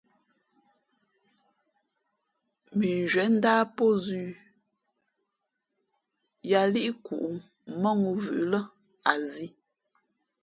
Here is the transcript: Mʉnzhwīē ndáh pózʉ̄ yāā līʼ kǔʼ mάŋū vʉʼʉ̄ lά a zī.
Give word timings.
Mʉnzhwīē 2.77 3.25
ndáh 3.35 3.63
pózʉ̄ 3.75 4.25
yāā 6.49 6.65
līʼ 6.73 6.91
kǔʼ 7.05 7.25
mάŋū 7.81 8.09
vʉʼʉ̄ 8.21 8.41
lά 8.51 8.61
a 9.11 9.13
zī. 9.31 9.47